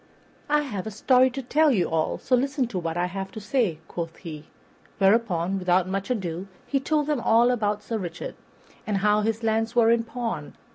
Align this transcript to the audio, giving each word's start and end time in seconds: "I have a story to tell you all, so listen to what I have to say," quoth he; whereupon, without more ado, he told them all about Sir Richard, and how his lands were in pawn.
"I 0.49 0.61
have 0.63 0.87
a 0.87 0.89
story 0.89 1.29
to 1.29 1.43
tell 1.43 1.69
you 1.69 1.87
all, 1.87 2.17
so 2.17 2.35
listen 2.35 2.65
to 2.69 2.79
what 2.79 2.97
I 2.97 3.05
have 3.05 3.31
to 3.33 3.39
say," 3.39 3.77
quoth 3.87 4.15
he; 4.15 4.45
whereupon, 4.97 5.59
without 5.59 5.87
more 5.87 6.01
ado, 6.09 6.47
he 6.65 6.79
told 6.79 7.05
them 7.05 7.19
all 7.21 7.51
about 7.51 7.83
Sir 7.83 7.99
Richard, 7.99 8.33
and 8.87 8.97
how 9.05 9.21
his 9.21 9.43
lands 9.43 9.75
were 9.75 9.91
in 9.91 10.03
pawn. 10.03 10.55